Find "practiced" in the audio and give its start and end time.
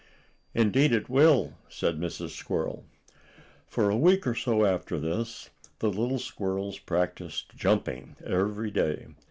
6.79-7.55